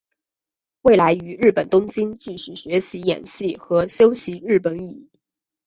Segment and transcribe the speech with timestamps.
[0.81, 5.07] 未来于日本东京继续学习演戏和修习日本语。